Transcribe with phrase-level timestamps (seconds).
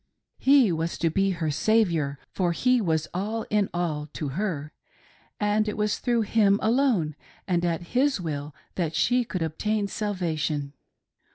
[0.39, 4.73] He was to be her" saviour," for he was all in all to her;
[5.39, 7.15] and it was through him alone
[7.47, 10.73] and at his will that she could obtain salvation.